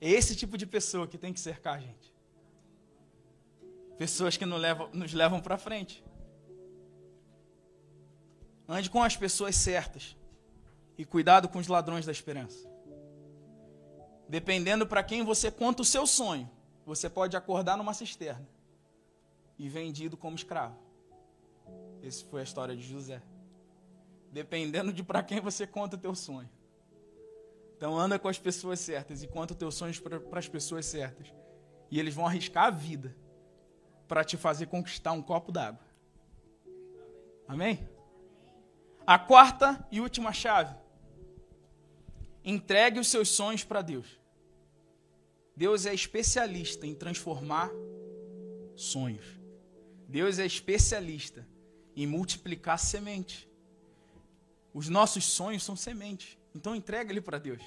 [0.00, 2.12] É esse tipo de pessoa que tem que cercar a gente.
[3.98, 6.02] Pessoas que nos levam, nos levam para frente.
[8.68, 10.16] Ande com as pessoas certas.
[10.96, 12.70] E cuidado com os ladrões da esperança.
[14.28, 16.50] Dependendo para quem você conta o seu sonho,
[16.86, 18.48] você pode acordar numa cisterna
[19.58, 20.76] e vendido como escravo.
[22.02, 23.22] Essa foi a história de José.
[24.30, 26.48] Dependendo de para quem você conta o teu sonho.
[27.76, 31.32] Então anda com as pessoas certas e conta os teus sonhos para as pessoas certas.
[31.90, 33.14] E eles vão arriscar a vida
[34.12, 35.80] para te fazer conquistar um copo d'água.
[37.48, 37.88] Amém?
[39.06, 40.76] A quarta e última chave.
[42.44, 44.20] Entregue os seus sonhos para Deus.
[45.56, 47.70] Deus é especialista em transformar
[48.76, 49.24] sonhos.
[50.06, 51.48] Deus é especialista
[51.96, 53.48] em multiplicar semente.
[54.74, 56.36] Os nossos sonhos são sementes.
[56.54, 57.62] Então entrega ele para Deus.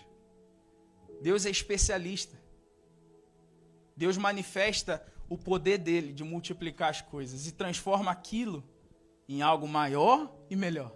[1.24, 2.40] Deus é especialista.
[3.98, 8.64] Deus manifesta o poder dele de multiplicar as coisas e transforma aquilo
[9.28, 10.96] em algo maior e melhor.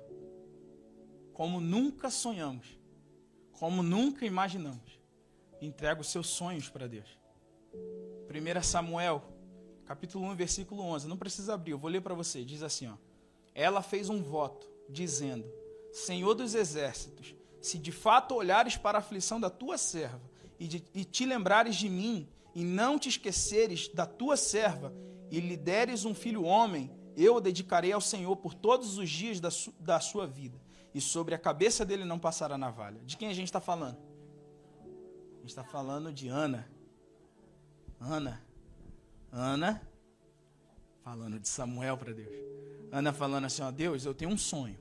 [1.33, 2.77] Como nunca sonhamos,
[3.53, 4.99] como nunca imaginamos.
[5.61, 7.17] Entrega os seus sonhos para Deus.
[7.73, 9.23] 1 Samuel,
[9.85, 11.07] capítulo 1, versículo 11.
[11.07, 12.45] Não precisa abrir, eu vou ler para você.
[12.45, 12.95] Diz assim: ó,
[13.53, 15.45] Ela fez um voto, dizendo:
[15.91, 20.21] Senhor dos exércitos, se de fato olhares para a aflição da tua serva
[20.59, 24.93] e, de, e te lembrares de mim e não te esqueceres da tua serva,
[25.31, 29.39] e lhe deres um filho homem, eu o dedicarei ao Senhor por todos os dias
[29.39, 30.59] da, su da sua vida,
[30.93, 33.01] e sobre a cabeça dele não passará navalha.
[33.03, 33.97] De quem a gente está falando?
[35.35, 36.69] A gente está falando de Ana.
[37.99, 38.41] Ana.
[39.31, 39.81] Ana.
[41.03, 42.33] Falando de Samuel para Deus.
[42.91, 44.77] Ana falando assim: ó, Deus, eu tenho um sonho.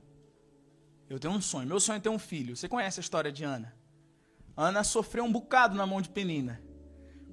[1.09, 1.67] Eu tenho um sonho.
[1.67, 2.55] Meu sonho é ter um filho.
[2.55, 3.73] Você conhece a história de Ana?
[4.55, 6.61] Ana sofreu um bocado na mão de Penina.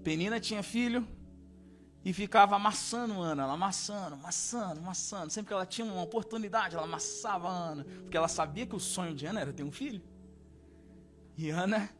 [0.06, 1.04] Penina tinha filho
[2.04, 5.32] e ficava amassando Ana, ela amassando, amassando, amassando.
[5.32, 9.16] Sempre que ela tinha uma oportunidade, ela amassava Ana, porque ela sabia que o sonho
[9.16, 10.00] de Ana era ter um filho.
[11.36, 11.90] E Ana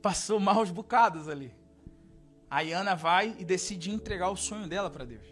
[0.00, 1.52] passou maus bocados ali.
[2.48, 5.26] Aí Ana vai e decide entregar o sonho dela para Deus.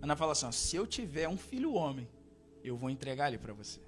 [0.00, 2.08] Ana fala assim: se eu tiver um filho homem,
[2.64, 3.82] eu vou entregar ele para você.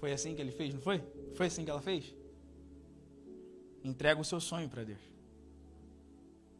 [0.00, 1.00] Foi assim que ele fez, não foi?
[1.36, 2.12] Foi assim que ela fez?
[3.84, 5.15] Entrega o seu sonho para Deus.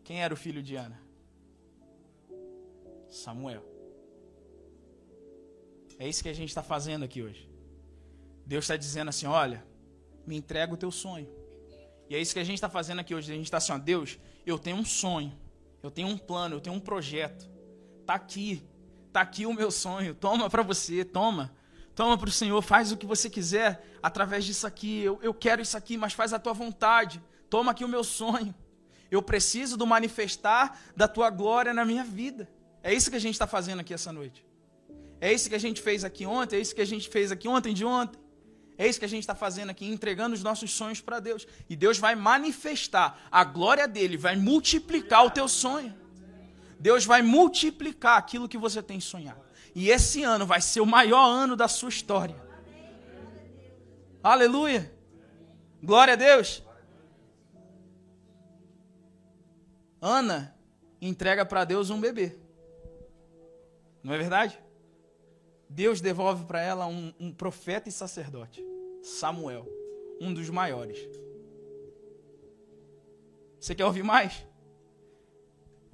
[0.07, 0.97] Quem era o filho de Ana?
[3.11, 3.65] Samuel.
[5.99, 7.51] É isso que a gente está fazendo aqui hoje.
[8.47, 9.67] Deus está dizendo assim: olha,
[10.25, 11.29] me entrega o teu sonho.
[12.09, 13.33] E é isso que a gente está fazendo aqui hoje.
[13.33, 15.37] A gente está assim: ó, Deus, eu tenho um sonho,
[15.83, 17.51] eu tenho um plano, eu tenho um projeto.
[18.01, 18.63] Está aqui,
[19.09, 20.15] está aqui o meu sonho.
[20.15, 21.53] Toma para você, toma.
[21.97, 25.01] Toma para o Senhor, faz o que você quiser através disso aqui.
[25.01, 27.21] Eu, eu quero isso aqui, mas faz a tua vontade.
[27.51, 28.55] Toma aqui o meu sonho.
[29.11, 32.49] Eu preciso do manifestar da tua glória na minha vida.
[32.83, 34.45] É isso que a gente está fazendo aqui essa noite.
[35.21, 37.49] É isso que a gente fez aqui ontem, é isso que a gente fez aqui
[37.49, 38.21] ontem de ontem.
[38.79, 41.47] É isso que a gente está fazendo aqui, entregando os nossos sonhos para Deus.
[41.69, 45.95] E Deus vai manifestar a glória dele, vai multiplicar o teu sonho.
[46.79, 49.41] Deus vai multiplicar aquilo que você tem sonhado.
[49.75, 52.37] E esse ano vai ser o maior ano da sua história.
[54.23, 54.93] Aleluia!
[55.83, 56.63] Glória a Deus!
[60.07, 60.57] Ana
[61.03, 62.39] entrega para Deus um bebê.
[64.05, 64.57] Não é verdade?
[65.69, 68.65] Deus devolve para ela um, um, profeta e sacerdote,
[69.03, 69.67] Samuel,
[70.21, 70.97] um dos maiores.
[73.59, 74.47] Você quer ouvir mais?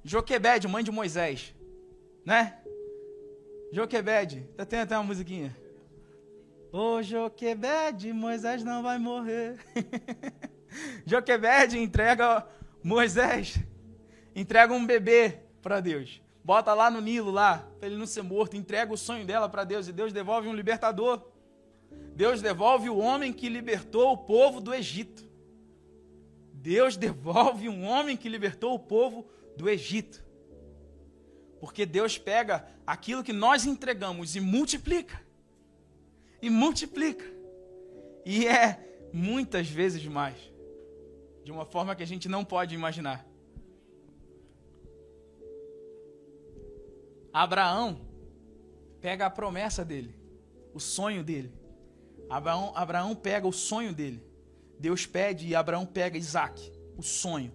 [0.03, 1.55] Joquebede, mãe de Moisés,
[2.23, 2.61] né?
[3.71, 5.57] Joquebede, tem até uma musiquinha.
[6.71, 9.57] Ô Joquebede, Moisés não vai morrer.
[11.03, 12.47] Joquebede entrega
[12.83, 13.57] Moisés,
[14.35, 18.57] entrega um bebê para Deus bota lá no Nilo, lá, para ele não ser morto,
[18.57, 21.21] entrega o sonho dela para Deus e Deus devolve um libertador.
[22.15, 25.23] Deus devolve o homem que libertou o povo do Egito.
[26.53, 30.23] Deus devolve um homem que libertou o povo do Egito.
[31.59, 35.21] Porque Deus pega aquilo que nós entregamos e multiplica.
[36.41, 37.25] E multiplica.
[38.25, 40.35] E é muitas vezes mais.
[41.43, 43.25] De uma forma que a gente não pode imaginar.
[47.33, 47.99] Abraão
[49.01, 50.15] pega a promessa dele,
[50.73, 51.51] o sonho dele.
[52.29, 54.23] Abraão, Abraão pega o sonho dele.
[54.79, 57.51] Deus pede e Abraão pega Isaac, o sonho.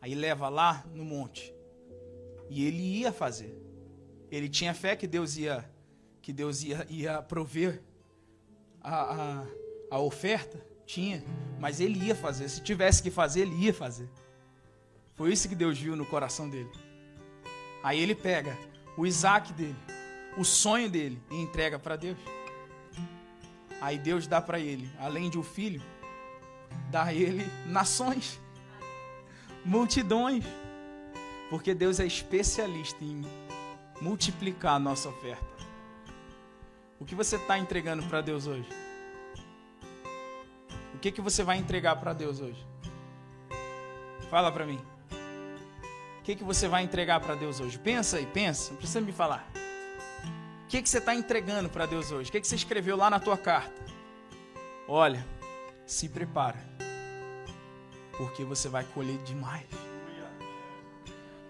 [0.00, 1.54] Aí leva lá no monte.
[2.50, 3.58] E ele ia fazer.
[4.30, 5.68] Ele tinha fé que Deus ia,
[6.20, 7.82] que Deus ia, ia prover
[8.82, 9.46] a, a,
[9.90, 10.62] a oferta.
[10.84, 11.24] Tinha,
[11.58, 12.48] mas ele ia fazer.
[12.50, 14.10] Se tivesse que fazer, ele ia fazer.
[15.14, 16.70] Foi isso que Deus viu no coração dele.
[17.84, 18.56] Aí ele pega
[18.96, 19.76] o Isaac dele,
[20.38, 22.16] o sonho dele, e entrega para Deus.
[23.78, 25.82] Aí Deus dá para ele, além de um filho,
[26.90, 28.40] dá a ele nações,
[29.62, 30.42] multidões.
[31.50, 33.22] Porque Deus é especialista em
[34.00, 35.44] multiplicar a nossa oferta.
[36.98, 38.68] O que você está entregando para Deus hoje?
[40.94, 42.66] O que, que você vai entregar para Deus hoje?
[44.30, 44.93] Fala para mim
[46.24, 47.78] que, que você vai entregar para Deus hoje?
[47.78, 49.46] Pensa aí, pensa, não precisa me falar.
[50.64, 52.30] O que, que você está entregando para Deus hoje?
[52.30, 53.84] O que, que você escreveu lá na tua carta?
[54.88, 55.24] Olha,
[55.86, 56.58] se prepara,
[58.16, 59.66] porque você vai colher demais.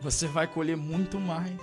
[0.00, 1.58] Você vai colher muito mais.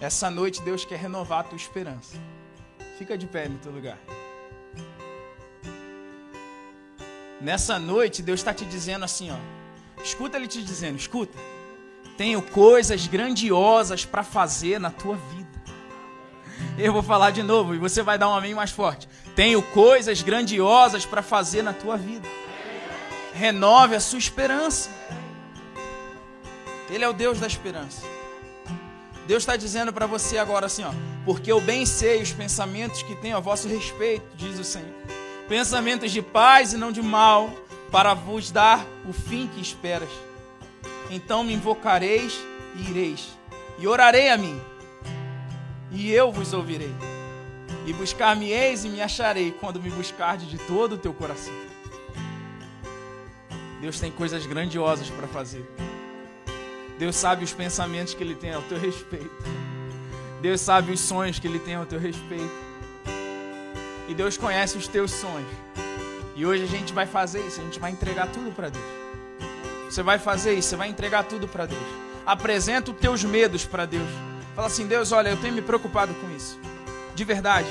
[0.00, 2.16] Essa noite Deus quer renovar a tua esperança.
[2.98, 3.98] Fica de pé no teu lugar.
[7.40, 10.02] Nessa noite, Deus está te dizendo assim, ó.
[10.02, 11.38] Escuta Ele te dizendo, escuta.
[12.16, 15.48] Tenho coisas grandiosas para fazer na tua vida.
[16.76, 19.08] Eu vou falar de novo e você vai dar um amém mais forte.
[19.36, 22.28] Tenho coisas grandiosas para fazer na tua vida.
[23.34, 24.90] Renove a sua esperança.
[26.90, 28.02] Ele é o Deus da esperança.
[29.28, 30.90] Deus está dizendo para você agora assim, ó,
[31.24, 35.17] porque eu bem sei os pensamentos que tenho a vosso respeito, diz o Senhor
[35.48, 37.50] pensamentos de paz e não de mal,
[37.90, 40.10] para vos dar o fim que esperas.
[41.10, 42.38] Então me invocareis
[42.76, 43.28] e ireis,
[43.78, 44.60] e orarei a mim,
[45.90, 46.94] e eu vos ouvirei.
[47.86, 51.54] E buscar-me-eis e me acharei quando me buscardes de todo o teu coração.
[53.80, 55.64] Deus tem coisas grandiosas para fazer.
[56.98, 59.30] Deus sabe os pensamentos que Ele tem ao teu respeito.
[60.42, 62.67] Deus sabe os sonhos que Ele tem ao teu respeito.
[64.08, 65.48] E Deus conhece os teus sonhos.
[66.34, 68.84] E hoje a gente vai fazer isso, a gente vai entregar tudo para Deus.
[69.84, 71.82] Você vai fazer isso, você vai entregar tudo para Deus.
[72.24, 74.08] Apresenta os teus medos para Deus.
[74.54, 76.58] Fala assim: Deus, olha, eu tenho me preocupado com isso.
[77.14, 77.68] De verdade.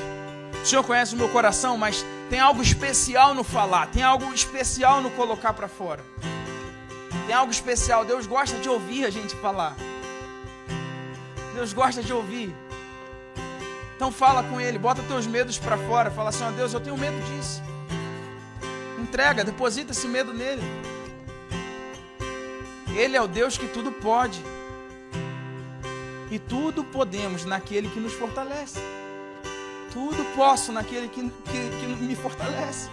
[0.62, 5.02] O Senhor conhece o meu coração, mas tem algo especial no falar, tem algo especial
[5.02, 6.04] no colocar para fora.
[7.26, 8.06] Tem algo especial.
[8.06, 9.76] Deus gosta de ouvir a gente falar.
[11.54, 12.56] Deus gosta de ouvir.
[13.98, 16.80] Então fala com ele, bota teus medos para fora, fala assim: ó oh, Deus, eu
[16.80, 17.64] tenho medo disso.
[19.00, 20.62] Entrega, deposita esse medo nele.
[22.96, 24.40] Ele é o Deus que tudo pode.
[26.30, 28.80] E tudo podemos naquele que nos fortalece.
[29.92, 32.92] Tudo posso naquele que, que, que me fortalece.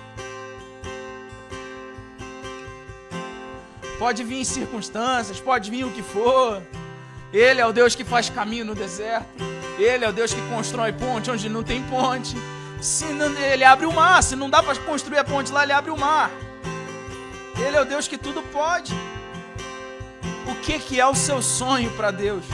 [3.99, 6.63] Pode vir em circunstâncias, pode vir o que for.
[7.31, 9.54] Ele é o Deus que faz caminho no deserto.
[9.79, 12.37] Ele é o Deus que constrói ponte onde não tem ponte.
[12.81, 14.23] Se não, ele abre o mar.
[14.23, 16.31] Se não dá para construir a ponte lá, ele abre o mar.
[17.57, 18.93] Ele é o Deus que tudo pode.
[20.47, 22.45] O que, que é o seu sonho para Deus?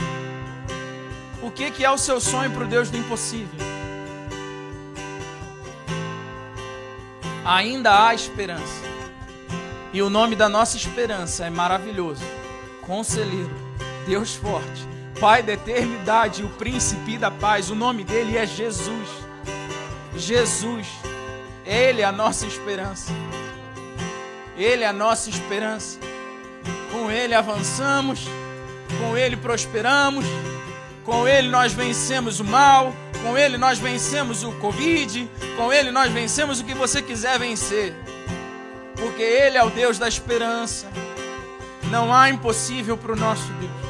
[1.41, 3.59] O que, que é o seu sonho para o Deus do impossível?
[7.43, 8.91] Ainda há esperança.
[9.91, 12.23] E o nome da nossa esperança é maravilhoso.
[12.81, 13.51] Conselheiro,
[14.05, 14.87] Deus forte,
[15.21, 17.69] Pai da eternidade, o príncipe da paz.
[17.69, 19.07] O nome dele é Jesus.
[20.17, 20.87] Jesus.
[21.63, 23.13] Ele é a nossa esperança.
[24.57, 25.99] Ele é a nossa esperança.
[26.91, 28.25] Com ele avançamos,
[28.99, 30.25] com ele prosperamos,
[31.05, 32.91] com ele nós vencemos o mal,
[33.21, 37.93] com ele nós vencemos o Covid, com ele nós vencemos o que você quiser vencer.
[38.95, 40.87] Porque ele é o Deus da esperança.
[41.91, 43.80] Não há impossível para o nosso Deus.